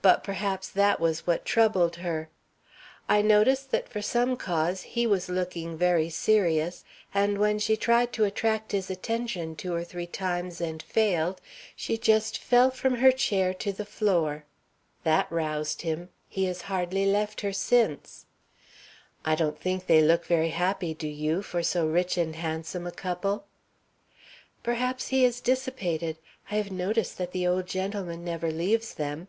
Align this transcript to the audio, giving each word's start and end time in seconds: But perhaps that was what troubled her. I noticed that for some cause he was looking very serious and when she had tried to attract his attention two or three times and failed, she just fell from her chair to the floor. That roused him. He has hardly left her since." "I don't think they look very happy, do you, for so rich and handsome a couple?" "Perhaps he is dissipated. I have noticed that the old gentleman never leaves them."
But 0.00 0.22
perhaps 0.22 0.70
that 0.70 1.00
was 1.00 1.26
what 1.26 1.44
troubled 1.44 1.96
her. 1.96 2.30
I 3.08 3.20
noticed 3.20 3.72
that 3.72 3.88
for 3.88 4.00
some 4.00 4.36
cause 4.36 4.82
he 4.82 5.08
was 5.08 5.28
looking 5.28 5.76
very 5.76 6.08
serious 6.08 6.84
and 7.12 7.36
when 7.36 7.58
she 7.58 7.72
had 7.72 7.80
tried 7.80 8.12
to 8.12 8.24
attract 8.24 8.70
his 8.70 8.90
attention 8.90 9.56
two 9.56 9.74
or 9.74 9.82
three 9.82 10.06
times 10.06 10.60
and 10.60 10.80
failed, 10.84 11.40
she 11.74 11.98
just 11.98 12.38
fell 12.38 12.70
from 12.70 12.94
her 12.98 13.10
chair 13.10 13.52
to 13.54 13.72
the 13.72 13.84
floor. 13.84 14.44
That 15.02 15.30
roused 15.32 15.82
him. 15.82 16.10
He 16.28 16.44
has 16.44 16.62
hardly 16.70 17.04
left 17.04 17.40
her 17.40 17.52
since." 17.52 18.24
"I 19.24 19.34
don't 19.34 19.58
think 19.60 19.88
they 19.88 20.00
look 20.00 20.24
very 20.26 20.50
happy, 20.50 20.94
do 20.94 21.08
you, 21.08 21.42
for 21.42 21.62
so 21.62 21.84
rich 21.88 22.16
and 22.16 22.36
handsome 22.36 22.86
a 22.86 22.92
couple?" 22.92 23.46
"Perhaps 24.62 25.08
he 25.08 25.24
is 25.24 25.40
dissipated. 25.40 26.18
I 26.52 26.54
have 26.54 26.70
noticed 26.70 27.18
that 27.18 27.32
the 27.32 27.48
old 27.48 27.66
gentleman 27.66 28.24
never 28.24 28.52
leaves 28.52 28.94
them." 28.94 29.26